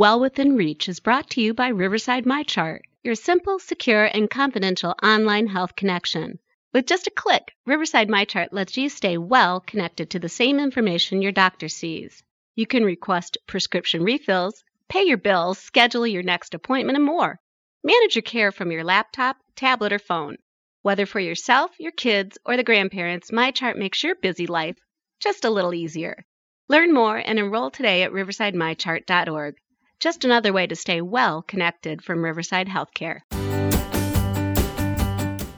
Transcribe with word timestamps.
Well 0.00 0.18
Within 0.18 0.56
Reach 0.56 0.88
is 0.88 0.98
brought 0.98 1.28
to 1.28 1.42
you 1.42 1.52
by 1.52 1.68
Riverside 1.68 2.24
MyChart, 2.24 2.80
your 3.04 3.14
simple, 3.14 3.58
secure, 3.58 4.06
and 4.06 4.30
confidential 4.30 4.94
online 5.02 5.46
health 5.46 5.76
connection. 5.76 6.38
With 6.72 6.86
just 6.86 7.06
a 7.06 7.10
click, 7.10 7.52
Riverside 7.66 8.08
MyChart 8.08 8.48
lets 8.50 8.78
you 8.78 8.88
stay 8.88 9.18
well 9.18 9.60
connected 9.60 10.08
to 10.08 10.18
the 10.18 10.30
same 10.30 10.58
information 10.58 11.20
your 11.20 11.32
doctor 11.32 11.68
sees. 11.68 12.22
You 12.54 12.66
can 12.66 12.82
request 12.82 13.36
prescription 13.46 14.02
refills, 14.02 14.64
pay 14.88 15.02
your 15.02 15.18
bills, 15.18 15.58
schedule 15.58 16.06
your 16.06 16.22
next 16.22 16.54
appointment, 16.54 16.96
and 16.96 17.04
more. 17.04 17.38
Manage 17.84 18.16
your 18.16 18.22
care 18.22 18.52
from 18.52 18.72
your 18.72 18.84
laptop, 18.84 19.36
tablet, 19.54 19.92
or 19.92 19.98
phone. 19.98 20.38
Whether 20.80 21.04
for 21.04 21.20
yourself, 21.20 21.72
your 21.78 21.92
kids, 21.92 22.38
or 22.46 22.56
the 22.56 22.64
grandparents, 22.64 23.32
MyChart 23.32 23.76
makes 23.76 24.02
your 24.02 24.14
busy 24.14 24.46
life 24.46 24.78
just 25.20 25.44
a 25.44 25.50
little 25.50 25.74
easier. 25.74 26.24
Learn 26.70 26.90
more 26.94 27.18
and 27.18 27.38
enroll 27.38 27.70
today 27.70 28.02
at 28.02 28.12
riversidemychart.org. 28.12 29.56
Just 30.00 30.24
another 30.24 30.50
way 30.54 30.66
to 30.66 30.74
stay 30.74 31.02
well 31.02 31.42
connected 31.42 32.02
from 32.02 32.24
Riverside 32.24 32.66
Healthcare. 32.66 33.20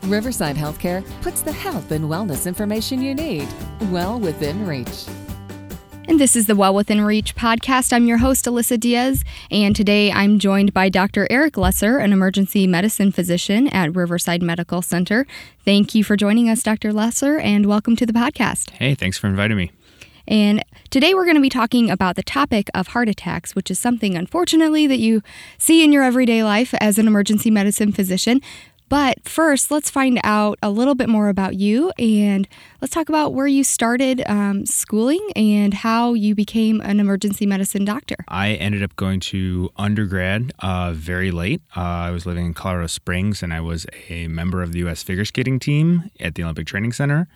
Riverside 0.02 0.56
Healthcare 0.56 1.04
puts 1.22 1.42
the 1.42 1.52
health 1.52 1.92
and 1.92 2.06
wellness 2.06 2.48
information 2.48 3.00
you 3.00 3.14
need 3.14 3.46
well 3.92 4.18
within 4.18 4.66
reach. 4.66 5.06
And 6.08 6.18
this 6.18 6.34
is 6.34 6.46
the 6.46 6.56
Well 6.56 6.74
Within 6.74 7.02
Reach 7.02 7.36
podcast. 7.36 7.92
I'm 7.92 8.08
your 8.08 8.18
host, 8.18 8.44
Alyssa 8.46 8.80
Diaz, 8.80 9.22
and 9.52 9.76
today 9.76 10.10
I'm 10.10 10.40
joined 10.40 10.74
by 10.74 10.88
Dr. 10.88 11.28
Eric 11.30 11.56
Lesser, 11.56 11.98
an 11.98 12.12
emergency 12.12 12.66
medicine 12.66 13.12
physician 13.12 13.68
at 13.68 13.94
Riverside 13.94 14.42
Medical 14.42 14.82
Center. 14.82 15.24
Thank 15.64 15.94
you 15.94 16.02
for 16.02 16.16
joining 16.16 16.48
us, 16.48 16.64
Dr. 16.64 16.92
Lesser, 16.92 17.38
and 17.38 17.66
welcome 17.66 17.94
to 17.94 18.04
the 18.04 18.12
podcast. 18.12 18.70
Hey, 18.70 18.96
thanks 18.96 19.16
for 19.16 19.28
inviting 19.28 19.56
me. 19.56 19.70
And 20.26 20.62
today 20.90 21.14
we're 21.14 21.24
going 21.24 21.36
to 21.36 21.42
be 21.42 21.48
talking 21.48 21.90
about 21.90 22.16
the 22.16 22.22
topic 22.22 22.68
of 22.74 22.88
heart 22.88 23.08
attacks, 23.08 23.54
which 23.54 23.70
is 23.70 23.78
something, 23.78 24.16
unfortunately, 24.16 24.86
that 24.86 24.98
you 24.98 25.22
see 25.58 25.84
in 25.84 25.92
your 25.92 26.02
everyday 26.02 26.44
life 26.44 26.74
as 26.80 26.98
an 26.98 27.06
emergency 27.06 27.50
medicine 27.50 27.92
physician. 27.92 28.40
But 28.92 29.26
first, 29.26 29.70
let's 29.70 29.88
find 29.88 30.20
out 30.22 30.58
a 30.62 30.68
little 30.68 30.94
bit 30.94 31.08
more 31.08 31.30
about 31.30 31.54
you 31.54 31.92
and 31.98 32.46
let's 32.82 32.92
talk 32.92 33.08
about 33.08 33.32
where 33.32 33.46
you 33.46 33.64
started 33.64 34.22
um, 34.26 34.66
schooling 34.66 35.26
and 35.34 35.72
how 35.72 36.12
you 36.12 36.34
became 36.34 36.82
an 36.82 37.00
emergency 37.00 37.46
medicine 37.46 37.86
doctor. 37.86 38.16
I 38.28 38.50
ended 38.50 38.82
up 38.82 38.94
going 38.96 39.20
to 39.20 39.70
undergrad 39.78 40.52
uh, 40.58 40.92
very 40.92 41.30
late. 41.30 41.62
Uh, 41.74 41.80
I 41.80 42.10
was 42.10 42.26
living 42.26 42.44
in 42.44 42.52
Colorado 42.52 42.86
Springs 42.86 43.42
and 43.42 43.54
I 43.54 43.62
was 43.62 43.86
a 44.10 44.28
member 44.28 44.62
of 44.62 44.72
the 44.72 44.80
U.S. 44.80 45.02
figure 45.02 45.24
skating 45.24 45.58
team 45.58 46.10
at 46.20 46.34
the 46.34 46.42
Olympic 46.42 46.66
Training 46.66 46.92
Center. 46.92 47.28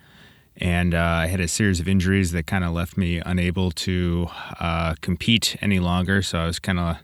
And 0.59 0.95
uh, 0.95 0.99
I 0.99 1.27
had 1.27 1.39
a 1.39 1.47
series 1.47 1.79
of 1.79 1.87
injuries 1.87 2.31
that 2.31 2.47
kind 2.47 2.63
of 2.63 2.73
left 2.73 2.97
me 2.97 3.19
unable 3.19 3.71
to 3.71 4.27
uh, 4.59 4.95
compete 5.01 5.55
any 5.61 5.79
longer. 5.79 6.21
So 6.21 6.39
I 6.39 6.45
was 6.45 6.59
kind 6.59 6.79
of 6.79 6.97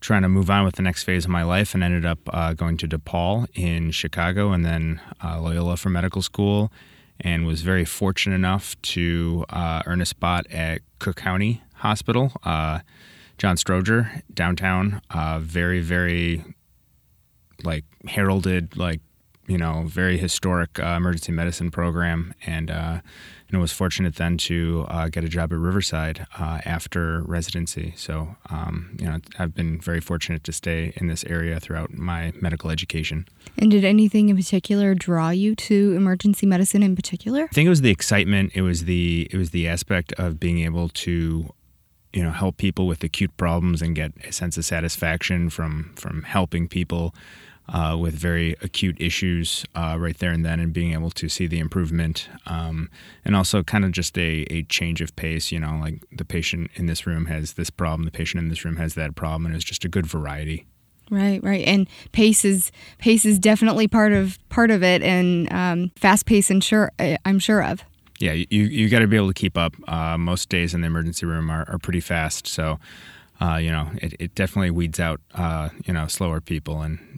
trying 0.00 0.22
to 0.22 0.28
move 0.28 0.48
on 0.48 0.64
with 0.64 0.76
the 0.76 0.82
next 0.82 1.04
phase 1.04 1.26
of 1.26 1.30
my 1.30 1.42
life 1.42 1.74
and 1.74 1.84
ended 1.84 2.06
up 2.06 2.18
uh, 2.32 2.54
going 2.54 2.78
to 2.78 2.88
DePaul 2.88 3.46
in 3.54 3.90
Chicago 3.90 4.52
and 4.52 4.64
then 4.64 5.00
uh, 5.22 5.38
Loyola 5.40 5.76
for 5.76 5.90
medical 5.90 6.22
school. 6.22 6.72
And 7.22 7.44
was 7.44 7.60
very 7.60 7.84
fortunate 7.84 8.34
enough 8.34 8.80
to 8.80 9.44
uh, 9.50 9.82
earn 9.84 10.00
a 10.00 10.06
spot 10.06 10.46
at 10.50 10.80
Cook 11.00 11.16
County 11.16 11.62
Hospital, 11.74 12.32
uh, 12.44 12.78
John 13.36 13.56
Stroger, 13.56 14.22
downtown. 14.32 15.02
very, 15.40 15.80
very 15.80 16.44
like 17.62 17.84
heralded, 18.06 18.74
like 18.76 19.00
you 19.50 19.58
know, 19.58 19.82
very 19.84 20.16
historic 20.16 20.78
uh, 20.78 20.94
emergency 20.96 21.32
medicine 21.32 21.72
program, 21.72 22.34
and 22.46 22.70
uh, 22.70 23.00
and 23.50 23.60
was 23.60 23.72
fortunate 23.72 24.14
then 24.14 24.38
to 24.38 24.86
uh, 24.88 25.08
get 25.08 25.24
a 25.24 25.28
job 25.28 25.52
at 25.52 25.58
Riverside 25.58 26.24
uh, 26.38 26.60
after 26.64 27.22
residency. 27.22 27.92
So, 27.96 28.36
um, 28.48 28.96
you 29.00 29.06
know, 29.06 29.18
I've 29.40 29.52
been 29.52 29.80
very 29.80 30.00
fortunate 30.00 30.44
to 30.44 30.52
stay 30.52 30.92
in 30.94 31.08
this 31.08 31.24
area 31.24 31.58
throughout 31.58 31.92
my 31.92 32.32
medical 32.40 32.70
education. 32.70 33.26
And 33.58 33.72
did 33.72 33.84
anything 33.84 34.28
in 34.28 34.36
particular 34.36 34.94
draw 34.94 35.30
you 35.30 35.56
to 35.56 35.96
emergency 35.96 36.46
medicine 36.46 36.84
in 36.84 36.94
particular? 36.94 37.42
I 37.42 37.48
think 37.48 37.66
it 37.66 37.70
was 37.70 37.80
the 37.80 37.90
excitement. 37.90 38.52
It 38.54 38.62
was 38.62 38.84
the 38.84 39.28
it 39.32 39.36
was 39.36 39.50
the 39.50 39.66
aspect 39.66 40.12
of 40.12 40.38
being 40.38 40.60
able 40.60 40.90
to 40.90 41.52
you 42.12 42.22
know 42.22 42.30
help 42.30 42.56
people 42.56 42.86
with 42.86 43.02
acute 43.02 43.36
problems 43.36 43.82
and 43.82 43.96
get 43.96 44.12
a 44.24 44.32
sense 44.32 44.56
of 44.56 44.64
satisfaction 44.64 45.50
from 45.50 45.92
from 45.96 46.22
helping 46.22 46.68
people 46.68 47.16
uh, 47.72 47.96
with 47.96 48.14
very 48.14 48.56
acute 48.62 48.96
issues 49.00 49.64
uh, 49.74 49.96
right 49.98 50.18
there 50.18 50.32
and 50.32 50.44
then, 50.44 50.60
and 50.60 50.72
being 50.72 50.92
able 50.92 51.10
to 51.10 51.28
see 51.28 51.46
the 51.46 51.58
improvement, 51.58 52.28
um, 52.46 52.90
and 53.24 53.36
also 53.36 53.62
kind 53.62 53.84
of 53.84 53.92
just 53.92 54.18
a, 54.18 54.46
a 54.50 54.64
change 54.64 55.00
of 55.00 55.14
pace. 55.16 55.52
You 55.52 55.60
know, 55.60 55.78
like 55.80 56.02
the 56.10 56.24
patient 56.24 56.70
in 56.74 56.86
this 56.86 57.06
room 57.06 57.26
has 57.26 57.54
this 57.54 57.70
problem, 57.70 58.04
the 58.04 58.10
patient 58.10 58.42
in 58.42 58.48
this 58.48 58.64
room 58.64 58.76
has 58.76 58.94
that 58.94 59.14
problem, 59.14 59.46
and 59.46 59.54
it's 59.54 59.64
just 59.64 59.84
a 59.84 59.88
good 59.88 60.06
variety. 60.06 60.66
Right, 61.10 61.42
right, 61.42 61.66
and 61.66 61.88
pace 62.12 62.44
is 62.44 62.70
pace 62.98 63.24
is 63.24 63.38
definitely 63.38 63.88
part 63.88 64.12
of 64.12 64.38
part 64.48 64.70
of 64.70 64.82
it, 64.82 65.02
and 65.02 65.52
um, 65.52 65.90
fast 65.96 66.26
pace, 66.26 66.50
and 66.50 66.62
sure, 66.62 66.92
I'm 67.24 67.38
sure 67.38 67.62
of. 67.62 67.84
Yeah, 68.20 68.32
you 68.32 68.64
you 68.64 68.88
got 68.88 68.98
to 68.98 69.06
be 69.06 69.16
able 69.16 69.28
to 69.28 69.34
keep 69.34 69.56
up. 69.56 69.74
Uh, 69.88 70.18
most 70.18 70.48
days 70.50 70.74
in 70.74 70.82
the 70.82 70.86
emergency 70.86 71.24
room 71.24 71.50
are, 71.50 71.64
are 71.68 71.78
pretty 71.78 72.00
fast, 72.00 72.46
so 72.46 72.78
uh, 73.40 73.56
you 73.56 73.70
know 73.70 73.90
it, 73.96 74.14
it 74.20 74.34
definitely 74.34 74.70
weeds 74.70 75.00
out 75.00 75.20
uh, 75.34 75.70
you 75.84 75.94
know 75.94 76.06
slower 76.06 76.40
people, 76.40 76.82
and 76.82 77.09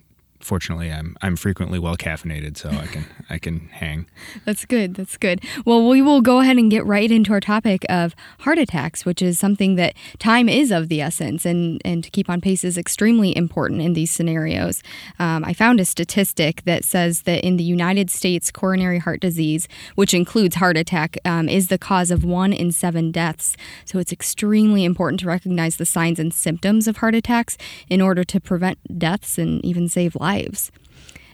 fortunately 0.42 0.90
I'm 0.90 1.16
I'm 1.22 1.36
frequently 1.36 1.78
well 1.78 1.96
caffeinated, 1.96 2.56
so 2.56 2.68
I 2.70 2.86
can 2.86 3.06
I 3.30 3.38
can 3.38 3.68
hang. 3.72 4.06
That's 4.44 4.64
good. 4.64 4.94
That's 4.94 5.16
good. 5.16 5.42
Well, 5.64 5.88
we 5.88 6.02
will 6.02 6.20
go 6.20 6.40
ahead 6.40 6.56
and 6.56 6.70
get 6.70 6.84
right 6.84 7.10
into 7.10 7.32
our 7.32 7.40
topic 7.40 7.86
of 7.88 8.14
heart 8.40 8.58
attacks, 8.58 9.04
which 9.04 9.22
is 9.22 9.38
something 9.38 9.76
that 9.76 9.94
time 10.18 10.48
is 10.48 10.70
of 10.70 10.88
the 10.88 11.00
essence, 11.00 11.46
and 11.46 11.80
and 11.84 12.04
to 12.04 12.10
keep 12.10 12.28
on 12.28 12.40
pace 12.40 12.64
is 12.64 12.76
extremely 12.76 13.36
important 13.36 13.80
in 13.80 13.92
these 13.94 14.10
scenarios. 14.10 14.82
Um, 15.18 15.44
I 15.44 15.52
found 15.52 15.80
a 15.80 15.84
statistic 15.84 16.62
that 16.64 16.84
says 16.84 17.22
that 17.22 17.44
in 17.44 17.56
the 17.56 17.64
United 17.64 18.10
States, 18.10 18.50
coronary 18.50 18.98
heart 18.98 19.20
disease, 19.20 19.68
which 19.94 20.12
includes 20.12 20.56
heart 20.56 20.76
attack, 20.76 21.18
um, 21.24 21.48
is 21.48 21.68
the 21.68 21.78
cause 21.78 22.10
of 22.10 22.24
one 22.24 22.52
in 22.52 22.72
seven 22.72 23.12
deaths. 23.12 23.56
So 23.84 23.98
it's 23.98 24.12
extremely 24.12 24.84
important 24.84 25.20
to 25.20 25.26
recognize 25.26 25.76
the 25.76 25.86
signs 25.86 26.18
and 26.18 26.34
symptoms 26.34 26.88
of 26.88 26.98
heart 26.98 27.14
attacks 27.14 27.56
in 27.88 28.00
order 28.00 28.24
to 28.24 28.40
prevent 28.40 28.98
deaths 28.98 29.38
and 29.38 29.64
even 29.64 29.88
save 29.88 30.14
lives 30.16 30.31
lives. 30.32 30.70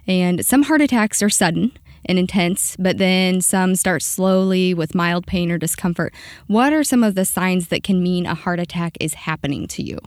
And 0.07 0.45
some 0.45 0.63
heart 0.63 0.81
attacks 0.81 1.23
are 1.23 1.31
sudden 1.31 1.73
and 2.07 2.19
intense, 2.19 2.77
but 2.79 2.99
then 2.99 3.41
some 3.41 3.75
start 3.75 4.03
slowly 4.03 4.73
with 4.73 4.95
mild 4.95 5.27
pain 5.27 5.51
or 5.51 5.59
discomfort. 5.59 6.15
What 6.47 6.73
are 6.73 6.85
some 6.85 7.05
of 7.05 7.15
the 7.15 7.25
signs 7.25 7.69
that 7.69 7.83
can 7.83 8.03
mean 8.03 8.25
a 8.25 8.35
heart 8.35 8.61
attack 8.61 8.97
is 9.01 9.15
happening 9.15 9.67
to 9.69 9.83
you? 9.83 9.99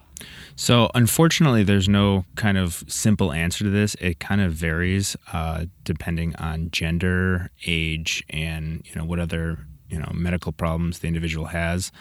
So, 0.55 0.89
unfortunately, 0.93 1.63
there's 1.63 1.89
no 1.89 2.25
kind 2.35 2.57
of 2.57 2.83
simple 2.87 3.31
answer 3.31 3.63
to 3.63 3.69
this. 3.69 3.95
It 3.95 4.19
kind 4.19 4.41
of 4.41 4.53
varies 4.53 5.15
uh, 5.33 5.65
depending 5.83 6.35
on 6.35 6.69
gender, 6.71 7.49
age, 7.65 8.23
and 8.29 8.81
you 8.85 8.95
know 8.95 9.05
what 9.05 9.19
other 9.19 9.59
you 9.89 9.99
know 9.99 10.11
medical 10.13 10.51
problems 10.51 10.99
the 10.99 11.07
individual 11.07 11.47
has. 11.47 11.91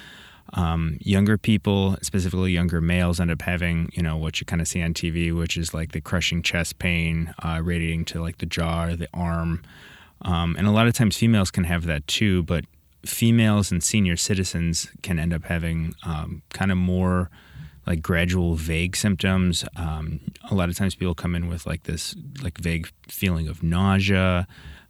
Um, 0.55 0.99
younger 1.01 1.39
people, 1.39 1.97
specifically 2.03 2.53
younger 2.53 2.81
males, 2.81 3.21
end 3.21 3.31
up 3.31 3.43
having, 3.43 3.91
you 3.93 4.03
know, 4.03 4.17
what 4.17 4.41
you 4.41 4.47
kind 4.47 4.61
of 4.61 4.67
see 4.67 4.83
on 4.83 4.95
TV, 4.95 5.37
which 5.37 5.57
is 5.57 5.73
like 5.73 5.93
the 5.93 6.01
crushing 6.01 6.43
chest 6.43 6.79
pain, 6.79 7.33
uh, 7.43 7.61
radiating 7.63 8.05
to 8.07 8.21
like 8.21 8.39
the 8.39 8.47
jaw 8.47 8.85
or 8.87 8.97
the 8.97 9.09
arm. 9.15 9.63
Um, 10.23 10.57
and 10.59 10.67
a 10.67 10.71
lot 10.71 10.87
of 10.87 10.95
times 10.95 11.17
females 11.17 11.51
can 11.51 11.65
have 11.65 11.87
that 11.87 12.07
too, 12.07 12.43
but 12.43 12.65
females 13.05 13.71
and 13.71 13.83
senior 13.83 14.17
citizens 14.17 14.89
can 15.03 15.19
end 15.19 15.33
up 15.33 15.45
having 15.45 15.95
um, 16.03 16.43
kind 16.53 16.71
of 16.71 16.79
more 16.79 17.31
like 17.87 18.03
gradual 18.03 18.55
vague 18.55 18.95
symptoms. 18.97 19.65
Um, 19.77 20.21
a 20.51 20.55
lot 20.55 20.69
of 20.69 20.77
times 20.77 20.95
people 20.95 21.15
come 21.15 21.35
in 21.35 21.49
with 21.49 21.67
like 21.67 21.85
this 21.85 22.15
like 22.43 22.59
vague 22.59 22.91
feeling 23.09 23.49
of 23.49 23.63
nausea, 23.63 24.47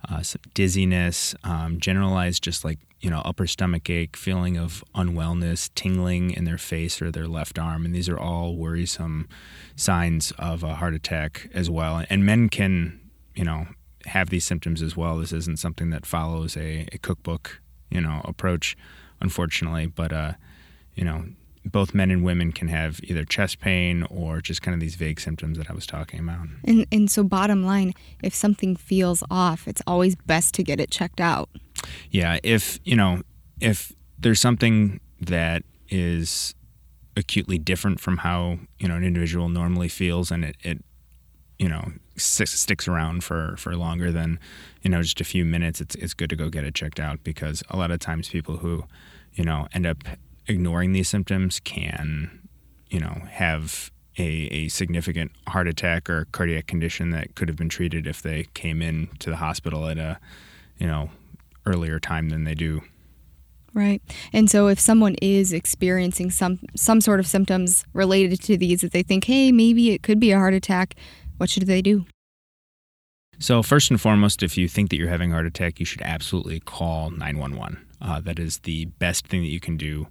uh, 0.09 0.23
dizziness, 0.55 1.35
um, 1.45 1.79
generalized 1.79 2.43
just 2.43 2.65
like 2.65 2.79
you 3.01 3.11
know 3.11 3.21
upper 3.25 3.47
stomach 3.47 3.89
ache, 3.89 4.17
feeling 4.17 4.57
of 4.57 4.85
unwellness, 4.95 5.71
tingling 5.75 6.31
in 6.31 6.45
their 6.45 6.59
face 6.59 7.01
or 7.01 7.11
their 7.11 7.27
left 7.27 7.59
arm, 7.59 7.85
and 7.85 7.95
these 7.95 8.09
are 8.09 8.19
all 8.19 8.57
worrisome 8.57 9.29
signs 9.77 10.33
of 10.33 10.63
a 10.63 10.75
heart 10.77 10.95
attack 10.95 11.49
as 11.55 11.71
well. 11.71 12.05
And 12.11 12.25
men 12.25 12.49
can 12.49 13.01
you 13.35 13.45
know 13.45 13.67
have 14.07 14.31
these 14.31 14.45
symptoms 14.45 14.83
as 14.83 14.97
well. 14.97 15.19
This 15.19 15.33
isn't 15.33 15.59
something 15.59 15.91
that 15.91 16.07
follows 16.07 16.57
a, 16.57 16.87
a 16.93 16.99
cookbook 16.99 17.61
you 17.91 18.01
know 18.01 18.21
approach, 18.25 18.77
unfortunately, 19.21 19.87
but 19.87 20.13
uh, 20.13 20.33
you 20.95 21.05
know 21.05 21.27
both 21.65 21.95
men 21.95 22.11
and 22.11 22.25
women 22.25 22.53
can 22.53 22.69
have 22.69 23.01
either 23.03 23.25
chest 23.25 23.61
pain 23.61 24.05
or 24.05 24.41
just 24.41 24.63
kind 24.63 24.75
of 24.75 24.81
these 24.81 24.95
vague 24.95 25.21
symptoms 25.21 25.59
that 25.59 25.71
I 25.71 25.75
was 25.75 25.87
talking 25.87 26.21
about. 26.21 26.47
And, 26.65 26.87
and 26.91 27.11
so, 27.11 27.23
bottom 27.23 27.65
line, 27.65 27.93
if 28.23 28.35
something 28.35 28.77
feels 28.77 29.23
off, 29.31 29.69
it's 29.69 29.83
always 29.87 30.15
best 30.15 30.55
to 30.55 30.63
get 30.63 30.81
it 30.81 30.91
checked 30.91 31.21
out. 31.21 31.51
Yeah, 32.11 32.39
if 32.43 32.79
you 32.85 32.97
know, 32.97 33.23
if 33.61 33.93
there's 34.19 34.41
something 34.41 35.01
that 35.21 35.63
is 35.89 36.55
acutely 37.17 37.59
different 37.59 38.01
from 38.01 38.19
how 38.19 38.59
you 38.79 38.89
know 38.89 38.97
an 38.97 39.05
individual 39.05 39.49
normally 39.49 39.89
feels, 39.89 40.31
and 40.31 40.45
it, 40.45 40.57
it 40.63 40.85
you 41.59 41.69
know 41.69 41.93
sticks 42.17 42.89
around 42.89 43.25
for 43.25 43.55
for 43.57 43.77
longer 43.77 44.11
than 44.11 44.39
you 44.83 44.91
know 44.91 45.03
just 45.03 45.21
a 45.21 45.25
few 45.25 45.45
minutes, 45.45 45.81
it's 45.81 45.95
it's 45.97 46.15
good 46.15 46.31
to 46.31 46.37
go 46.37 46.49
get 46.49 46.65
it 46.65 46.75
checked 46.75 47.01
out 47.01 47.23
because 47.23 47.63
a 47.69 47.77
lot 47.77 47.91
of 47.91 47.99
times 47.99 48.31
people 48.31 48.59
who 48.59 48.85
you 49.35 49.45
know 49.45 49.69
end 49.73 49.87
up 49.87 49.99
ignoring 50.51 50.93
these 50.93 51.09
symptoms 51.09 51.61
can 51.61 52.41
you 52.91 53.01
know, 53.01 53.23
have 53.31 53.91
a, 54.19 54.23
a 54.23 54.69
significant 54.69 55.31
heart 55.49 55.69
attack 55.69 56.11
or 56.11 56.27
cardiac 56.33 56.67
condition 56.67 57.11
that 57.11 57.35
could 57.37 57.49
have 57.49 57.57
been 57.57 57.69
treated 57.69 58.07
if 58.07 58.21
they 58.21 58.47
came 58.53 58.83
in 58.83 59.09
to 59.21 59.31
the 59.31 59.37
hospital 59.37 59.87
at 59.87 59.97
a, 59.97 60.19
you 60.79 60.87
know, 60.87 61.11
earlier 61.65 61.99
time 62.01 62.29
than 62.29 62.45
they 62.45 62.55
do. 62.55 62.83
Right. 63.73 64.03
And 64.33 64.51
so 64.51 64.67
if 64.67 64.81
someone 64.81 65.15
is 65.23 65.53
experiencing 65.53 66.33
some 66.33 66.59
some 66.75 67.01
sort 67.01 67.21
of 67.21 67.27
symptoms 67.27 67.85
related 67.93 68.43
to 68.43 68.57
these 68.57 68.81
that 68.81 68.91
they 68.91 69.05
think, 69.05 69.25
"Hey, 69.25 69.53
maybe 69.53 69.93
it 69.93 70.03
could 70.03 70.19
be 70.19 70.33
a 70.33 70.39
heart 70.39 70.55
attack," 70.55 70.97
what 71.37 71.49
should 71.49 71.69
they 71.69 71.81
do? 71.81 72.05
So, 73.39 73.63
first 73.63 73.89
and 73.93 74.01
foremost, 74.01 74.43
if 74.43 74.59
you 74.59 74.67
think 74.67 74.91
that 74.91 74.97
you're 74.97 75.09
having 75.09 75.31
a 75.31 75.35
heart 75.35 75.47
attack, 75.47 75.79
you 75.79 75.87
should 75.87 76.03
absolutely 76.03 76.59
call 76.59 77.11
911. 77.11 77.79
Uh, 78.03 78.21
that 78.23 78.41
is 78.41 78.59
the 78.59 78.87
best 78.99 79.29
thing 79.29 79.43
that 79.43 79.49
you 79.49 79.61
can 79.61 79.77
do 79.77 80.09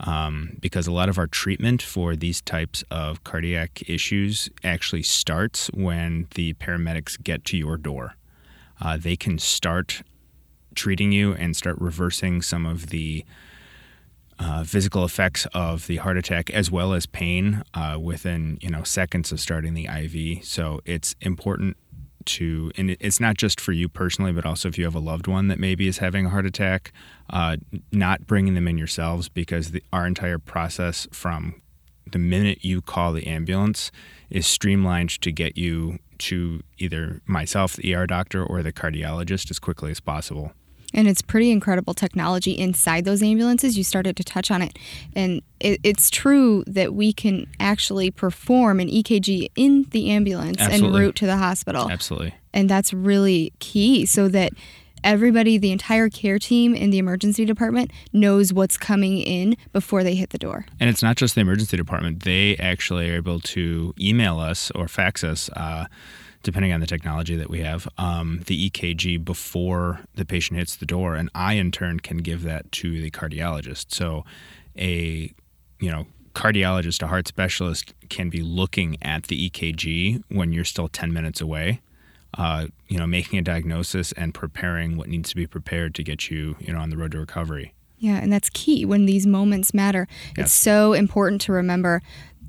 um, 0.00 0.56
because 0.60 0.86
a 0.86 0.92
lot 0.92 1.08
of 1.08 1.18
our 1.18 1.26
treatment 1.26 1.82
for 1.82 2.14
these 2.14 2.40
types 2.40 2.84
of 2.90 3.24
cardiac 3.24 3.88
issues 3.88 4.48
actually 4.62 5.02
starts 5.02 5.68
when 5.74 6.28
the 6.34 6.54
paramedics 6.54 7.22
get 7.22 7.44
to 7.46 7.56
your 7.56 7.76
door. 7.76 8.14
Uh, 8.80 8.96
they 8.96 9.16
can 9.16 9.38
start 9.38 10.02
treating 10.74 11.10
you 11.10 11.32
and 11.34 11.56
start 11.56 11.76
reversing 11.80 12.40
some 12.40 12.64
of 12.64 12.90
the 12.90 13.24
uh, 14.38 14.62
physical 14.62 15.04
effects 15.04 15.46
of 15.52 15.88
the 15.88 15.96
heart 15.96 16.16
attack 16.16 16.48
as 16.50 16.70
well 16.70 16.92
as 16.92 17.06
pain 17.06 17.64
uh, 17.74 17.98
within 18.00 18.56
you 18.60 18.70
know 18.70 18.84
seconds 18.84 19.32
of 19.32 19.40
starting 19.40 19.74
the 19.74 19.86
IV. 19.86 20.44
So 20.44 20.80
it's 20.84 21.16
important 21.20 21.76
to, 22.28 22.70
and 22.76 22.96
it's 23.00 23.20
not 23.20 23.36
just 23.36 23.60
for 23.60 23.72
you 23.72 23.88
personally, 23.88 24.32
but 24.32 24.46
also 24.46 24.68
if 24.68 24.78
you 24.78 24.84
have 24.84 24.94
a 24.94 25.00
loved 25.00 25.26
one 25.26 25.48
that 25.48 25.58
maybe 25.58 25.88
is 25.88 25.98
having 25.98 26.26
a 26.26 26.30
heart 26.30 26.46
attack, 26.46 26.92
uh, 27.30 27.56
not 27.92 28.26
bringing 28.26 28.54
them 28.54 28.68
in 28.68 28.78
yourselves 28.78 29.28
because 29.28 29.72
the, 29.72 29.82
our 29.92 30.06
entire 30.06 30.38
process 30.38 31.08
from 31.12 31.60
the 32.10 32.18
minute 32.18 32.64
you 32.64 32.80
call 32.80 33.12
the 33.12 33.26
ambulance 33.26 33.90
is 34.30 34.46
streamlined 34.46 35.10
to 35.20 35.32
get 35.32 35.58
you 35.58 35.98
to 36.18 36.62
either 36.78 37.20
myself, 37.26 37.74
the 37.74 37.94
ER 37.94 38.06
doctor, 38.06 38.44
or 38.44 38.62
the 38.62 38.72
cardiologist 38.72 39.50
as 39.50 39.58
quickly 39.58 39.90
as 39.90 40.00
possible. 40.00 40.52
And 40.94 41.06
it's 41.06 41.20
pretty 41.20 41.50
incredible 41.50 41.92
technology 41.92 42.52
inside 42.52 43.04
those 43.04 43.22
ambulances. 43.22 43.76
You 43.76 43.84
started 43.84 44.16
to 44.16 44.24
touch 44.24 44.50
on 44.50 44.62
it. 44.62 44.78
And 45.14 45.42
it, 45.60 45.80
it's 45.82 46.08
true 46.08 46.64
that 46.66 46.94
we 46.94 47.12
can 47.12 47.46
actually 47.60 48.10
perform 48.10 48.80
an 48.80 48.88
EKG 48.88 49.48
in 49.54 49.86
the 49.90 50.10
ambulance 50.10 50.60
Absolutely. 50.60 50.98
en 50.98 51.04
route 51.04 51.16
to 51.16 51.26
the 51.26 51.36
hospital. 51.36 51.90
Absolutely. 51.90 52.34
And 52.54 52.70
that's 52.70 52.92
really 52.92 53.52
key 53.58 54.06
so 54.06 54.28
that 54.28 54.52
everybody, 55.04 55.58
the 55.58 55.72
entire 55.72 56.08
care 56.08 56.38
team 56.38 56.74
in 56.74 56.90
the 56.90 56.98
emergency 56.98 57.44
department, 57.44 57.90
knows 58.12 58.52
what's 58.52 58.76
coming 58.76 59.18
in 59.18 59.56
before 59.72 60.02
they 60.02 60.14
hit 60.14 60.30
the 60.30 60.38
door. 60.38 60.66
And 60.80 60.88
it's 60.88 61.02
not 61.02 61.16
just 61.16 61.34
the 61.34 61.40
emergency 61.40 61.76
department, 61.76 62.24
they 62.24 62.56
actually 62.56 63.10
are 63.10 63.16
able 63.16 63.40
to 63.40 63.94
email 64.00 64.38
us 64.38 64.70
or 64.74 64.88
fax 64.88 65.22
us. 65.22 65.50
Uh, 65.50 65.86
depending 66.42 66.72
on 66.72 66.80
the 66.80 66.86
technology 66.86 67.36
that 67.36 67.50
we 67.50 67.60
have, 67.60 67.88
um, 67.98 68.42
the 68.46 68.70
EKG 68.70 69.24
before 69.24 70.00
the 70.14 70.24
patient 70.24 70.58
hits 70.58 70.76
the 70.76 70.86
door, 70.86 71.14
and 71.14 71.30
I 71.34 71.54
in 71.54 71.70
turn 71.70 72.00
can 72.00 72.18
give 72.18 72.42
that 72.42 72.70
to 72.72 73.00
the 73.00 73.10
cardiologist. 73.10 73.94
So, 73.94 74.24
a 74.76 75.32
you 75.80 75.90
know 75.90 76.06
cardiologist, 76.34 77.02
a 77.02 77.08
heart 77.08 77.26
specialist, 77.26 77.94
can 78.08 78.30
be 78.30 78.42
looking 78.42 78.96
at 79.02 79.24
the 79.24 79.50
EKG 79.50 80.22
when 80.28 80.52
you're 80.52 80.64
still 80.64 80.88
10 80.88 81.12
minutes 81.12 81.40
away. 81.40 81.80
Uh, 82.36 82.66
you 82.86 82.98
know, 82.98 83.06
making 83.06 83.38
a 83.38 83.42
diagnosis 83.42 84.12
and 84.12 84.34
preparing 84.34 84.96
what 84.96 85.08
needs 85.08 85.30
to 85.30 85.34
be 85.34 85.46
prepared 85.46 85.94
to 85.94 86.04
get 86.04 86.30
you, 86.30 86.56
you 86.60 86.72
know, 86.72 86.78
on 86.78 86.90
the 86.90 86.96
road 86.96 87.10
to 87.10 87.18
recovery. 87.18 87.72
Yeah, 87.98 88.18
and 88.18 88.32
that's 88.32 88.50
key 88.50 88.84
when 88.84 89.06
these 89.06 89.26
moments 89.26 89.72
matter. 89.72 90.06
Yes. 90.36 90.46
It's 90.46 90.52
so 90.52 90.92
important 90.92 91.40
to 91.42 91.52
remember 91.52 92.02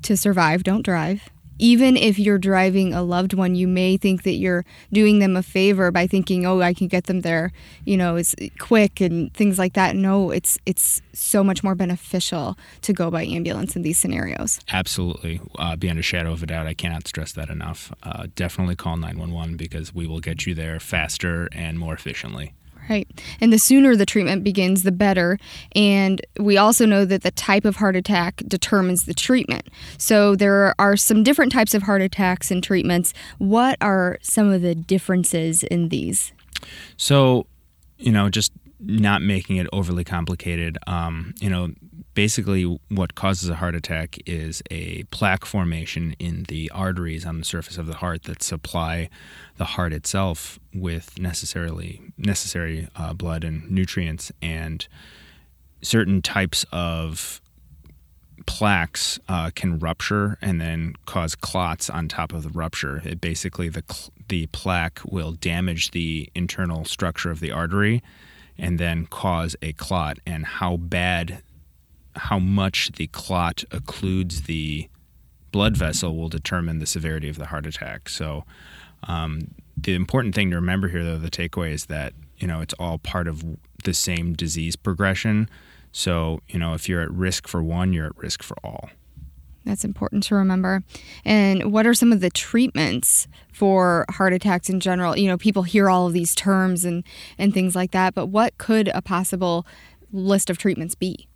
to 0.03 0.15
survive, 0.15 0.63
don't 0.63 0.83
drive 0.83 1.30
even 1.59 1.95
if 1.95 2.17
you're 2.17 2.38
driving 2.38 2.94
a 2.94 3.03
loved 3.03 3.33
one, 3.33 3.53
you 3.53 3.67
may 3.67 3.97
think 3.97 4.23
that 4.23 4.33
you're 4.33 4.65
doing 4.91 5.19
them 5.19 5.35
a 5.35 5.44
favor 5.44 5.91
by 5.91 6.07
thinking, 6.07 6.45
"Oh, 6.45 6.61
I 6.61 6.73
can 6.73 6.88
get 6.88 7.06
them 7.06 7.21
there, 7.21 7.51
you 7.85 7.97
know, 7.97 8.15
it's 8.15 8.33
quick 8.57 9.01
and 9.01 9.33
things 9.33 9.59
like 9.59 9.73
that." 9.73 9.95
No, 9.95 10.31
it's 10.31 10.57
it's 10.65 11.01
so 11.13 11.44
much 11.44 11.63
more 11.63 11.75
beneficial 11.75 12.57
to 12.81 12.94
go 12.94 13.11
by 13.11 13.23
ambulance 13.25 13.75
in 13.75 13.81
these 13.81 13.97
scenarios. 13.97 14.59
Absolutely, 14.71 15.41
uh, 15.57 15.75
beyond 15.75 16.00
a 16.00 16.01
shadow 16.01 16.31
of 16.31 16.41
a 16.41 16.45
doubt, 16.47 16.65
I 16.65 16.73
cannot 16.73 17.07
stress 17.07 17.33
that 17.33 17.50
enough. 17.50 17.94
Uh, 18.01 18.27
definitely 18.35 18.75
call 18.75 18.97
911 18.97 19.57
because 19.57 19.94
we 19.94 20.07
will 20.07 20.19
get 20.19 20.45
you 20.45 20.56
there 20.56 20.79
faster 20.79 21.50
and 21.51 21.77
more 21.77 21.94
efficiently. 21.94 22.53
Right. 22.89 23.07
And 23.39 23.53
the 23.53 23.59
sooner 23.59 23.95
the 23.95 24.06
treatment 24.06 24.44
begins, 24.44 24.81
the 24.81 24.91
better. 24.91 25.38
And 25.75 26.21
we 26.39 26.57
also 26.57 26.88
know 26.88 27.06
that 27.06 27.21
the 27.21 27.31
type 27.31 27.63
of 27.63 27.75
heart 27.75 27.95
attack 27.95 28.41
determines 28.47 29.06
the 29.06 29.13
treatment. 29.13 29.69
So 30.00 30.36
there 30.36 30.74
are 30.80 30.97
some 30.97 31.24
different 31.24 31.51
types 31.51 31.75
of 31.75 31.83
heart 31.83 32.01
attacks 32.01 32.50
and 32.50 32.63
treatments. 32.63 33.13
What 33.38 33.77
are 33.80 34.18
some 34.24 34.51
of 34.51 34.63
the 34.63 34.74
differences 34.74 35.62
in 35.63 35.89
these? 35.89 36.33
So, 36.97 37.45
you 38.00 38.12
know, 38.12 38.27
just 38.27 38.51
not 38.80 39.21
making 39.21 39.57
it 39.57 39.68
overly 39.71 40.03
complicated, 40.03 40.77
um, 40.88 41.35
you 41.39 41.50
know, 41.50 41.69
basically 42.19 42.66
what 42.89 43.16
causes 43.16 43.48
a 43.48 43.56
heart 43.56 43.74
attack 43.74 44.18
is 44.25 44.62
a 44.69 45.04
plaque 45.04 45.45
formation 45.45 46.13
in 46.19 46.44
the 46.50 46.69
arteries 46.71 47.25
on 47.25 47.39
the 47.39 47.45
surface 47.45 47.77
of 47.77 47.86
the 47.86 47.95
heart 47.95 48.24
that 48.24 48.44
supply 48.44 49.10
the 49.56 49.63
heart 49.63 49.94
itself 49.94 50.60
with 50.74 51.18
necessarily 51.18 52.01
necessary 52.18 52.89
uh, 52.98 53.13
blood 53.13 53.45
and 53.45 53.71
nutrients 53.71 54.33
and 54.42 54.86
certain 55.81 56.21
types 56.21 56.66
of 56.74 57.39
plaques 58.45 59.18
uh, 59.30 59.50
can 59.56 59.80
rupture 59.80 60.38
and 60.42 60.60
then 60.60 60.94
cause 61.06 61.36
clots 61.36 61.89
on 61.89 62.10
top 62.10 62.33
of 62.33 62.44
the 62.44 62.50
rupture. 62.50 63.01
It 63.06 63.21
basically 63.21 63.69
the 63.69 63.83
the 64.27 64.48
plaque 64.48 65.00
will 65.06 65.31
damage 65.31 65.92
the 65.92 66.30
internal 66.36 66.83
structure 66.83 67.31
of 67.31 67.39
the 67.39 67.51
artery 67.51 68.04
and 68.57 68.77
then 68.77 69.06
cause 69.06 69.56
a 69.62 69.71
clot. 69.71 70.19
And 70.25 70.45
how 70.45 70.75
bad 70.75 71.42
how 72.19 72.39
much 72.39 72.92
the 72.94 73.07
clot 73.07 73.63
occludes 73.69 74.45
the 74.45 74.89
blood 75.51 75.75
vessel 75.75 76.16
will 76.16 76.30
determine 76.30 76.80
the 76.80 76.86
severity 76.86 77.30
of 77.30 77.38
the 77.38 77.48
heart 77.48 77.66
attack. 77.66 78.10
So, 78.10 78.45
um, 79.07 79.51
the 79.77 79.95
important 79.95 80.36
thing 80.36 80.50
to 80.50 80.57
remember 80.57 80.89
here, 80.89 81.04
though, 81.04 81.18
the 81.18 81.31
takeaway 81.31 81.71
is 81.71 81.86
that 81.86 82.13
you 82.38 82.48
know 82.48 82.62
it's 82.62 82.74
all 82.80 82.98
part 82.98 83.27
of 83.27 83.44
the 83.83 83.94
same 83.94 84.33
disease 84.33 84.75
progression. 84.75 85.50
So, 85.92 86.42
you 86.48 86.60
know, 86.60 86.74
if 86.74 86.88
you're 86.88 87.01
at 87.01 87.12
risk 87.12 87.48
for 87.48 87.63
one, 87.63 87.94
you're 87.94 88.07
at 88.07 88.18
risk 88.18 88.44
for 88.44 88.56
all. 88.63 88.89
That's 89.66 89.83
important 89.83 90.24
to 90.24 90.36
remember. 90.36 90.83
And 91.25 91.71
what 91.71 91.86
are 91.86 91.94
some 91.94 92.12
of 92.12 92.21
the 92.21 92.30
treatments 92.30 93.28
for 93.52 94.06
heart 94.09 94.33
attacks 94.33 94.69
in 94.69 94.80
general? 94.80 95.18
You 95.18 95.28
know, 95.28 95.38
people 95.38 95.64
hear 95.64 95.90
all 95.90 96.07
of 96.07 96.14
these 96.14 96.33
terms 96.33 96.85
and, 96.85 97.04
and 97.38 97.54
things 97.54 97.76
like 97.76 97.92
that, 97.92 98.14
but 98.14 98.28
what 98.28 98.57
could 98.57 98.90
a 98.94 99.02
possible 99.02 99.66
list 100.11 100.49
of 100.49 100.57
treatments 100.57 100.95
be? 100.95 101.28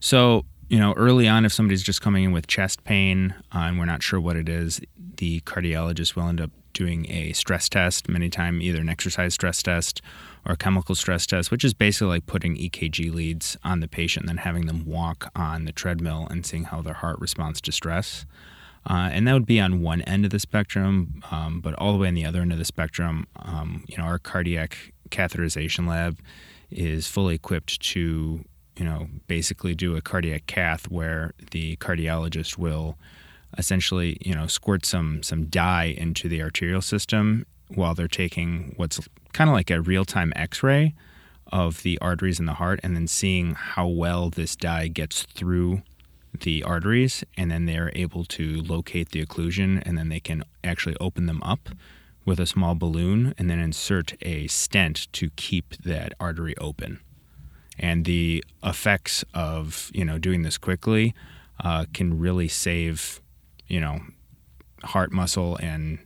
So, 0.00 0.44
you 0.68 0.78
know, 0.78 0.92
early 0.94 1.28
on, 1.28 1.44
if 1.44 1.52
somebody's 1.52 1.82
just 1.82 2.02
coming 2.02 2.24
in 2.24 2.32
with 2.32 2.46
chest 2.46 2.84
pain 2.84 3.34
uh, 3.54 3.60
and 3.60 3.78
we're 3.78 3.84
not 3.84 4.02
sure 4.02 4.20
what 4.20 4.36
it 4.36 4.48
is, 4.48 4.80
the 5.16 5.40
cardiologist 5.40 6.16
will 6.16 6.24
end 6.24 6.40
up 6.40 6.50
doing 6.72 7.10
a 7.10 7.32
stress 7.32 7.70
test, 7.70 8.06
many 8.06 8.28
times 8.28 8.62
either 8.62 8.80
an 8.80 8.88
exercise 8.88 9.32
stress 9.32 9.62
test 9.62 10.02
or 10.44 10.52
a 10.52 10.56
chemical 10.56 10.94
stress 10.94 11.24
test, 11.26 11.50
which 11.50 11.64
is 11.64 11.72
basically 11.72 12.08
like 12.08 12.26
putting 12.26 12.54
EKG 12.56 13.12
leads 13.14 13.56
on 13.64 13.80
the 13.80 13.88
patient 13.88 14.24
and 14.24 14.28
then 14.28 14.44
having 14.44 14.66
them 14.66 14.84
walk 14.84 15.30
on 15.34 15.64
the 15.64 15.72
treadmill 15.72 16.26
and 16.30 16.44
seeing 16.44 16.64
how 16.64 16.82
their 16.82 16.94
heart 16.94 17.18
responds 17.18 17.62
to 17.62 17.72
stress. 17.72 18.26
Uh, 18.88 19.08
and 19.10 19.26
that 19.26 19.32
would 19.32 19.46
be 19.46 19.58
on 19.58 19.80
one 19.80 20.02
end 20.02 20.24
of 20.24 20.30
the 20.30 20.38
spectrum, 20.38 21.22
um, 21.30 21.60
but 21.60 21.74
all 21.74 21.92
the 21.92 21.98
way 21.98 22.08
on 22.08 22.14
the 22.14 22.26
other 22.26 22.42
end 22.42 22.52
of 22.52 22.58
the 22.58 22.64
spectrum, 22.64 23.26
um, 23.36 23.82
you 23.88 23.96
know, 23.96 24.04
our 24.04 24.18
cardiac 24.18 24.92
catheterization 25.08 25.88
lab 25.88 26.18
is 26.70 27.08
fully 27.08 27.34
equipped 27.34 27.80
to 27.80 28.44
you 28.76 28.84
know, 28.84 29.08
basically 29.26 29.74
do 29.74 29.96
a 29.96 30.00
cardiac 30.00 30.46
cath 30.46 30.90
where 30.90 31.32
the 31.50 31.76
cardiologist 31.76 32.58
will 32.58 32.98
essentially, 33.58 34.18
you 34.20 34.34
know, 34.34 34.46
squirt 34.46 34.84
some 34.84 35.22
some 35.22 35.46
dye 35.46 35.94
into 35.96 36.28
the 36.28 36.42
arterial 36.42 36.82
system 36.82 37.46
while 37.74 37.94
they're 37.94 38.08
taking 38.08 38.74
what's 38.76 39.00
kind 39.32 39.50
of 39.50 39.54
like 39.54 39.70
a 39.70 39.80
real-time 39.80 40.32
x-ray 40.36 40.94
of 41.52 41.82
the 41.82 41.98
arteries 42.00 42.40
in 42.40 42.46
the 42.46 42.54
heart 42.54 42.80
and 42.82 42.94
then 42.96 43.06
seeing 43.06 43.54
how 43.54 43.86
well 43.86 44.30
this 44.30 44.56
dye 44.56 44.88
gets 44.88 45.22
through 45.24 45.82
the 46.40 46.62
arteries 46.62 47.24
and 47.36 47.50
then 47.50 47.66
they're 47.66 47.92
able 47.94 48.24
to 48.24 48.60
locate 48.62 49.10
the 49.10 49.24
occlusion 49.24 49.82
and 49.86 49.96
then 49.96 50.08
they 50.08 50.20
can 50.20 50.42
actually 50.64 50.96
open 51.00 51.26
them 51.26 51.42
up 51.42 51.70
with 52.24 52.40
a 52.40 52.46
small 52.46 52.74
balloon 52.74 53.32
and 53.38 53.48
then 53.48 53.58
insert 53.58 54.14
a 54.22 54.46
stent 54.48 55.10
to 55.12 55.30
keep 55.30 55.76
that 55.76 56.12
artery 56.18 56.56
open 56.58 57.00
and 57.78 58.04
the 58.04 58.44
effects 58.62 59.24
of 59.34 59.90
you 59.94 60.04
know 60.04 60.18
doing 60.18 60.42
this 60.42 60.58
quickly 60.58 61.14
uh, 61.62 61.86
can 61.92 62.18
really 62.18 62.48
save 62.48 63.20
you 63.66 63.80
know 63.80 64.00
heart 64.84 65.12
muscle 65.12 65.56
and 65.56 65.98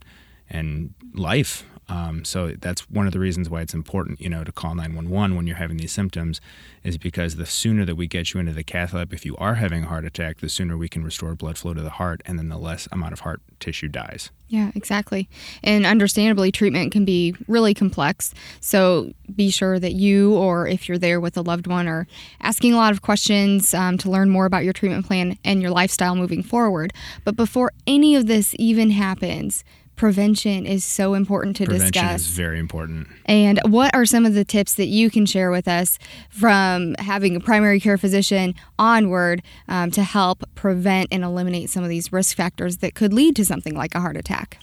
and 0.49 0.95
life. 1.15 1.65
Um, 1.91 2.25
so 2.25 2.53
that's 2.53 2.89
one 2.89 3.07
of 3.07 3.13
the 3.13 3.19
reasons 3.19 3.51
why 3.51 3.63
it's 3.63 3.75
important, 3.75 4.21
you 4.21 4.29
know, 4.29 4.45
to 4.45 4.53
call 4.53 4.75
911 4.77 5.37
when 5.37 5.47
you're 5.47 5.57
having 5.57 5.77
these 5.77 5.93
symptoms, 5.93 6.41
is 6.85 6.97
because 6.97 7.37
the 7.37 7.47
sooner 7.47 7.85
that 7.85 7.97
we 7.97 8.07
get 8.07 8.33
you 8.33 8.39
into 8.41 8.53
the 8.53 8.63
cath 8.63 8.95
lab, 8.95 9.13
if 9.13 9.27
you 9.27 9.37
are 9.39 9.57
having 9.57 9.85
a 9.85 9.87
heart 9.89 10.05
attack, 10.05 10.39
the 10.39 10.49
sooner 10.49 10.77
we 10.77 10.89
can 10.89 11.03
restore 11.03 11.35
blood 11.35 11.59
flow 11.59 11.75
to 11.75 11.83
the 11.83 11.91
heart, 11.91 12.23
and 12.25 12.39
then 12.39 12.49
the 12.49 12.57
less 12.57 12.89
amount 12.93 13.13
of 13.13 13.21
heart 13.21 13.43
tissue 13.59 13.89
dies. 13.89 14.31
Yeah, 14.49 14.73
exactly. 14.75 15.29
And 15.63 15.87
understandably, 15.87 16.51
treatment 16.51 16.91
can 16.91 17.05
be 17.05 17.35
really 17.47 17.75
complex. 17.75 18.35
So 18.61 19.13
be 19.35 19.51
sure 19.51 19.79
that 19.79 19.93
you, 19.93 20.35
or 20.35 20.67
if 20.67 20.89
you're 20.89 20.99
there 20.99 21.21
with 21.21 21.37
a 21.37 21.43
loved 21.43 21.67
one, 21.67 21.87
are 21.87 22.07
asking 22.41 22.73
a 22.73 22.77
lot 22.77 22.93
of 22.93 23.03
questions 23.03 23.75
um, 23.75 23.97
to 23.99 24.11
learn 24.11 24.29
more 24.29 24.47
about 24.47 24.65
your 24.65 24.73
treatment 24.73 25.07
plan 25.07 25.39
and 25.45 25.63
your 25.63 25.71
lifestyle 25.71 26.17
moving 26.17 26.43
forward. 26.43 26.93
But 27.25 27.37
before 27.37 27.73
any 27.87 28.17
of 28.17 28.27
this 28.27 28.55
even 28.59 28.91
happens, 28.91 29.63
prevention 30.01 30.65
is 30.65 30.83
so 30.83 31.13
important 31.13 31.55
to 31.57 31.67
Prevention 31.67 31.93
discuss. 31.93 32.23
is 32.23 32.29
very 32.29 32.59
important. 32.59 33.07
And 33.27 33.61
what 33.67 33.95
are 33.95 34.07
some 34.07 34.25
of 34.25 34.33
the 34.33 34.47
tips 34.47 34.77
that 34.77 34.87
you 34.87 35.11
can 35.11 35.27
share 35.27 35.51
with 35.51 35.69
us 35.69 35.99
from 36.31 36.95
having 36.99 37.37
a 37.37 37.41
primary 37.41 37.81
care 37.81 37.99
physician 37.99 38.55
onward 38.79 39.43
um, 39.69 39.91
to 39.91 40.03
help 40.03 40.43
prevent 40.55 41.09
and 41.13 41.23
eliminate 41.23 41.69
some 41.69 41.83
of 41.83 41.91
these 41.91 42.15
risk 42.15 42.35
factors 42.35 42.79
that 42.79 42.95
could 42.95 43.13
lead 43.13 43.37
to 43.37 43.45
something 43.45 43.75
like 43.75 43.95
a 43.95 44.01
heart 44.01 44.17
attack? 44.17 44.57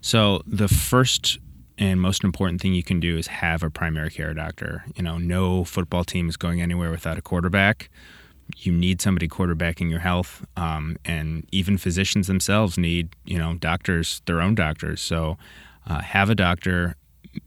So 0.00 0.42
the 0.44 0.66
first 0.66 1.38
and 1.78 2.00
most 2.00 2.24
important 2.24 2.60
thing 2.60 2.74
you 2.74 2.82
can 2.82 2.98
do 2.98 3.16
is 3.16 3.28
have 3.28 3.62
a 3.62 3.70
primary 3.70 4.10
care 4.10 4.34
doctor. 4.34 4.84
You 4.96 5.04
know, 5.04 5.18
no 5.18 5.62
football 5.62 6.02
team 6.02 6.28
is 6.28 6.36
going 6.36 6.60
anywhere 6.60 6.90
without 6.90 7.16
a 7.16 7.22
quarterback. 7.22 7.90
You 8.58 8.72
need 8.72 9.00
somebody 9.00 9.28
quarterbacking 9.28 9.90
your 9.90 10.00
health, 10.00 10.44
um, 10.56 10.96
and 11.04 11.46
even 11.52 11.78
physicians 11.78 12.26
themselves 12.26 12.78
need, 12.78 13.14
you 13.24 13.38
know, 13.38 13.54
doctors, 13.54 14.22
their 14.26 14.40
own 14.40 14.54
doctors. 14.54 15.00
So 15.00 15.38
uh, 15.88 16.00
have 16.00 16.30
a 16.30 16.34
doctor, 16.34 16.96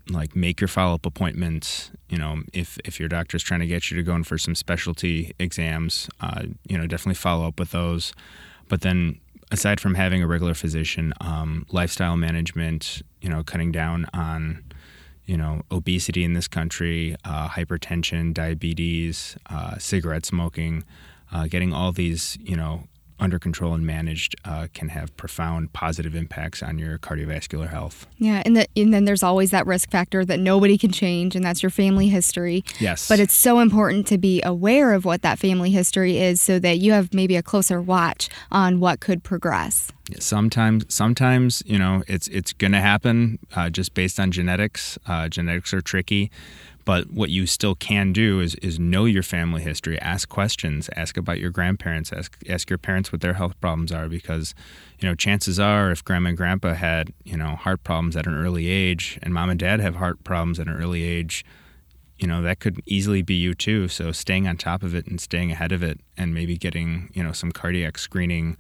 like 0.09 0.35
make 0.35 0.61
your 0.61 0.67
follow 0.67 0.95
up 0.95 1.05
appointments. 1.05 1.91
You 2.09 2.17
know, 2.17 2.43
if 2.53 2.77
if 2.85 2.99
your 2.99 3.09
doctor's 3.09 3.43
trying 3.43 3.61
to 3.61 3.67
get 3.67 3.91
you 3.91 3.97
to 3.97 4.03
go 4.03 4.15
in 4.15 4.23
for 4.23 4.37
some 4.37 4.55
specialty 4.55 5.33
exams, 5.39 6.09
uh, 6.21 6.43
you 6.67 6.77
know, 6.77 6.87
definitely 6.87 7.15
follow 7.15 7.47
up 7.47 7.59
with 7.59 7.71
those. 7.71 8.13
But 8.69 8.81
then 8.81 9.19
aside 9.51 9.79
from 9.79 9.95
having 9.95 10.23
a 10.23 10.27
regular 10.27 10.55
physician, 10.55 11.13
um, 11.21 11.65
lifestyle 11.69 12.17
management, 12.17 13.03
you 13.21 13.29
know, 13.29 13.43
cutting 13.43 13.71
down 13.71 14.07
on, 14.13 14.63
you 15.25 15.37
know, 15.37 15.61
obesity 15.71 16.23
in 16.23 16.33
this 16.33 16.47
country, 16.47 17.15
uh, 17.23 17.49
hypertension, 17.49 18.33
diabetes, 18.33 19.37
uh, 19.49 19.77
cigarette 19.77 20.25
smoking, 20.25 20.83
uh, 21.31 21.47
getting 21.47 21.73
all 21.73 21.91
these, 21.91 22.37
you 22.41 22.55
know, 22.55 22.83
under 23.19 23.39
control 23.39 23.73
and 23.73 23.85
managed 23.85 24.35
uh, 24.43 24.67
can 24.73 24.89
have 24.89 25.15
profound 25.15 25.71
positive 25.71 26.13
impacts 26.13 26.61
on 26.61 26.77
your 26.77 26.97
cardiovascular 26.97 27.69
health. 27.69 28.05
Yeah, 28.17 28.41
and, 28.45 28.57
the, 28.57 28.67
and 28.75 28.93
then 28.93 29.05
there's 29.05 29.23
always 29.23 29.51
that 29.51 29.65
risk 29.65 29.89
factor 29.89 30.25
that 30.25 30.39
nobody 30.39 30.77
can 30.77 30.91
change, 30.91 31.35
and 31.35 31.45
that's 31.45 31.63
your 31.63 31.69
family 31.69 32.09
history. 32.09 32.65
Yes. 32.79 33.07
But 33.07 33.19
it's 33.19 33.33
so 33.33 33.59
important 33.59 34.07
to 34.07 34.17
be 34.17 34.41
aware 34.43 34.93
of 34.93 35.05
what 35.05 35.21
that 35.21 35.39
family 35.39 35.71
history 35.71 36.17
is 36.17 36.41
so 36.41 36.59
that 36.59 36.79
you 36.79 36.91
have 36.91 37.13
maybe 37.13 37.37
a 37.37 37.43
closer 37.43 37.81
watch 37.81 38.29
on 38.51 38.79
what 38.81 38.99
could 38.99 39.23
progress. 39.23 39.91
Sometimes 40.19 40.85
sometimes 40.93 41.63
you 41.65 41.77
know 41.77 42.03
it's 42.07 42.27
it's 42.27 42.53
gonna 42.53 42.81
happen 42.81 43.39
uh, 43.55 43.69
just 43.69 43.93
based 43.93 44.19
on 44.19 44.31
genetics. 44.31 44.97
Uh, 45.05 45.27
genetics 45.27 45.73
are 45.73 45.81
tricky 45.81 46.31
but 46.85 47.11
what 47.11 47.29
you 47.29 47.45
still 47.45 47.75
can 47.75 48.11
do 48.11 48.41
is 48.41 48.55
is 48.55 48.77
know 48.77 49.05
your 49.05 49.23
family 49.23 49.61
history 49.61 49.97
ask 49.99 50.27
questions 50.27 50.89
ask 50.95 51.15
about 51.15 51.39
your 51.39 51.49
grandparents 51.49 52.11
ask 52.11 52.37
ask 52.49 52.69
your 52.69 52.77
parents 52.77 53.11
what 53.11 53.21
their 53.21 53.33
health 53.33 53.59
problems 53.61 53.91
are 53.91 54.09
because 54.09 54.53
you 54.99 55.07
know 55.07 55.15
chances 55.15 55.59
are 55.59 55.91
if 55.91 56.03
grandma 56.03 56.29
and 56.29 56.37
grandpa 56.37 56.73
had 56.73 57.13
you 57.23 57.37
know 57.37 57.55
heart 57.55 57.83
problems 57.83 58.17
at 58.17 58.27
an 58.27 58.35
early 58.35 58.67
age 58.67 59.17
and 59.23 59.33
mom 59.33 59.49
and 59.49 59.59
dad 59.59 59.79
have 59.79 59.95
heart 59.95 60.21
problems 60.25 60.59
at 60.59 60.67
an 60.67 60.73
early 60.73 61.03
age 61.03 61.45
you 62.23 62.27
know 62.27 62.41
that 62.41 62.59
could 62.59 62.81
easily 62.85 63.21
be 63.21 63.33
you 63.33 63.53
too. 63.53 63.89
So 63.89 64.13
staying 64.13 64.47
on 64.47 64.55
top 64.55 64.81
of 64.81 64.95
it 64.95 65.07
and 65.07 65.19
staying 65.19 65.51
ahead 65.51 65.73
of 65.73 65.83
it 65.83 65.99
and 66.17 66.33
maybe 66.33 66.57
getting 66.57 67.09
you 67.13 67.21
know 67.21 67.33
some 67.33 67.51
cardiac 67.51 67.97
screening 67.97 68.55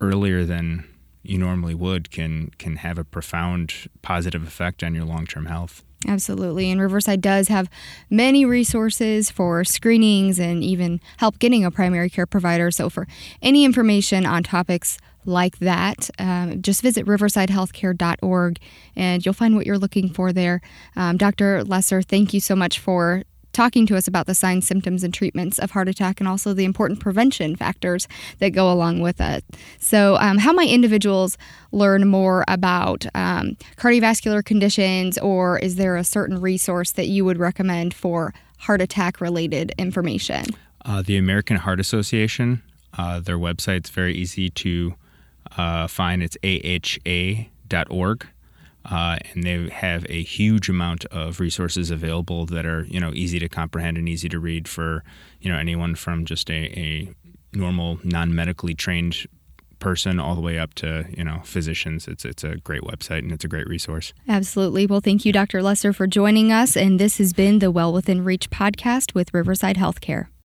earlier 0.00 0.44
than 0.44 0.84
you 1.22 1.38
normally 1.38 1.74
would 1.74 2.10
can 2.10 2.50
can 2.58 2.76
have 2.76 2.98
a 2.98 3.04
profound 3.04 3.88
positive 4.02 4.46
effect 4.46 4.82
on 4.82 4.94
your 4.94 5.04
long-term 5.04 5.46
health. 5.46 5.82
Absolutely. 6.06 6.70
And 6.70 6.80
Riverside 6.80 7.20
does 7.20 7.48
have 7.48 7.70
many 8.10 8.44
resources 8.44 9.30
for 9.30 9.64
screenings 9.64 10.38
and 10.38 10.62
even 10.62 11.00
help 11.16 11.38
getting 11.38 11.64
a 11.64 11.70
primary 11.70 12.10
care 12.10 12.26
provider. 12.26 12.70
So, 12.70 12.90
for 12.90 13.06
any 13.40 13.64
information 13.64 14.26
on 14.26 14.42
topics 14.42 14.98
like 15.24 15.58
that, 15.60 16.10
um, 16.18 16.60
just 16.60 16.82
visit 16.82 17.06
riversidehealthcare.org 17.06 18.58
and 18.94 19.24
you'll 19.24 19.32
find 19.32 19.56
what 19.56 19.64
you're 19.64 19.78
looking 19.78 20.10
for 20.10 20.32
there. 20.32 20.60
Um, 20.96 21.16
Dr. 21.16 21.64
Lesser, 21.64 22.02
thank 22.02 22.34
you 22.34 22.40
so 22.40 22.54
much 22.54 22.78
for 22.78 23.22
talking 23.54 23.86
to 23.86 23.96
us 23.96 24.06
about 24.06 24.26
the 24.26 24.34
signs, 24.34 24.66
symptoms, 24.66 25.02
and 25.02 25.14
treatments 25.14 25.58
of 25.58 25.70
heart 25.70 25.88
attack 25.88 26.20
and 26.20 26.28
also 26.28 26.52
the 26.52 26.64
important 26.64 27.00
prevention 27.00 27.56
factors 27.56 28.06
that 28.40 28.50
go 28.50 28.70
along 28.70 29.00
with 29.00 29.20
it. 29.20 29.44
So, 29.78 30.16
um, 30.16 30.38
how 30.38 30.52
might 30.52 30.68
individuals 30.68 31.38
learn 31.72 32.06
more 32.06 32.44
about 32.48 33.06
um, 33.14 33.56
cardiovascular 33.76 34.44
conditions, 34.44 35.16
or 35.18 35.58
is 35.58 35.76
there 35.76 35.96
a 35.96 36.04
certain 36.04 36.40
resource 36.40 36.92
that 36.92 37.06
you 37.06 37.24
would 37.24 37.38
recommend 37.38 37.94
for 37.94 38.34
heart 38.58 38.80
attack 38.80 39.20
related 39.20 39.72
information? 39.78 40.44
Uh, 40.84 41.02
the 41.02 41.16
American 41.16 41.56
Heart 41.56 41.80
Association, 41.80 42.62
uh, 42.98 43.20
their 43.20 43.38
website's 43.38 43.90
very 43.90 44.14
easy 44.14 44.50
to 44.50 44.94
uh, 45.56 45.86
find. 45.86 46.22
It's 46.22 46.36
aha.org. 46.44 48.26
Uh, 48.84 49.16
and 49.32 49.44
they 49.44 49.68
have 49.70 50.04
a 50.08 50.22
huge 50.22 50.68
amount 50.68 51.04
of 51.06 51.40
resources 51.40 51.90
available 51.90 52.46
that 52.46 52.66
are 52.66 52.84
you 52.84 53.00
know 53.00 53.12
easy 53.14 53.38
to 53.38 53.48
comprehend 53.48 53.96
and 53.96 54.08
easy 54.08 54.28
to 54.28 54.38
read 54.38 54.68
for 54.68 55.02
you 55.40 55.50
know 55.50 55.58
anyone 55.58 55.94
from 55.94 56.24
just 56.24 56.50
a, 56.50 56.66
a 56.78 57.14
normal 57.56 57.98
non-medically 58.04 58.74
trained 58.74 59.26
person 59.78 60.18
all 60.18 60.34
the 60.34 60.40
way 60.40 60.58
up 60.58 60.74
to 60.74 61.04
you 61.16 61.24
know 61.24 61.40
physicians. 61.44 62.08
It's 62.08 62.24
it's 62.24 62.44
a 62.44 62.56
great 62.56 62.82
website 62.82 63.18
and 63.18 63.32
it's 63.32 63.44
a 63.44 63.48
great 63.48 63.66
resource. 63.66 64.12
Absolutely. 64.28 64.86
Well 64.86 65.00
thank 65.00 65.24
you 65.24 65.32
dr 65.32 65.62
lesser 65.62 65.92
for 65.92 66.06
joining 66.06 66.52
us. 66.52 66.76
And 66.76 66.98
this 66.98 67.18
has 67.18 67.32
been 67.32 67.58
the 67.58 67.70
well 67.70 67.92
within 67.92 68.24
reach 68.24 68.50
podcast 68.50 69.14
with 69.14 69.32
riverside 69.32 69.76
healthcare 69.76 70.26